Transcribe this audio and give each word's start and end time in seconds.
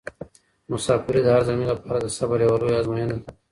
مساپري 0.69 1.19
د 1.23 1.27
هر 1.33 1.41
زلمي 1.47 1.65
لپاره 1.73 1.97
د 2.01 2.07
صبر 2.17 2.37
یوه 2.45 2.57
لویه 2.61 2.77
ازموینه 2.81 3.15
ده. 3.19 3.21